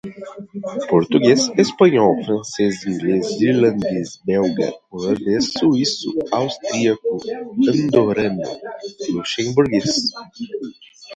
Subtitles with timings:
[0.89, 7.17] Português, Espanhol, Francês, Inglês, Irlandês, Belga, Holandês, Suíço, Austríaco,
[7.71, 8.41] Andorrano,
[9.13, 9.91] Luxemburguês.